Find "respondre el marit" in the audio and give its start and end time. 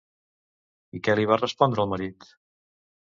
1.41-2.31